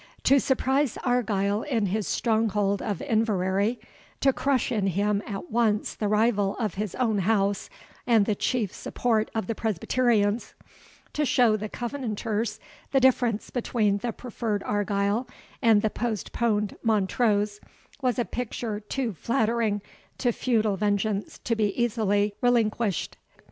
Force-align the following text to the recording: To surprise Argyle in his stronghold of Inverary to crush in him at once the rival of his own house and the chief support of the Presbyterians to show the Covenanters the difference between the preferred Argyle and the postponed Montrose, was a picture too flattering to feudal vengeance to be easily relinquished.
To 0.23 0.39
surprise 0.39 0.97
Argyle 1.03 1.61
in 1.61 1.85
his 1.85 2.07
stronghold 2.07 2.81
of 2.81 3.03
Inverary 3.03 3.79
to 4.21 4.33
crush 4.33 4.71
in 4.71 4.87
him 4.87 5.21
at 5.27 5.51
once 5.51 5.93
the 5.93 6.07
rival 6.07 6.55
of 6.57 6.73
his 6.73 6.95
own 6.95 7.19
house 7.19 7.69
and 8.07 8.25
the 8.25 8.33
chief 8.33 8.73
support 8.73 9.29
of 9.35 9.45
the 9.45 9.53
Presbyterians 9.53 10.55
to 11.13 11.23
show 11.23 11.55
the 11.55 11.69
Covenanters 11.69 12.59
the 12.91 12.99
difference 12.99 13.51
between 13.51 13.99
the 13.99 14.11
preferred 14.11 14.63
Argyle 14.63 15.27
and 15.61 15.83
the 15.83 15.91
postponed 15.91 16.77
Montrose, 16.81 17.59
was 18.01 18.17
a 18.17 18.25
picture 18.25 18.79
too 18.79 19.13
flattering 19.13 19.83
to 20.17 20.31
feudal 20.31 20.77
vengeance 20.77 21.37
to 21.43 21.55
be 21.55 21.79
easily 21.79 22.33
relinquished. 22.41 23.17